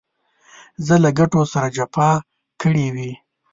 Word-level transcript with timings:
زه 0.85 0.95
له 1.03 1.09
ګټو 1.19 1.41
سره 1.53 1.67
جفا 1.77 2.09
کړې 2.61 2.87
وي. 2.95 3.11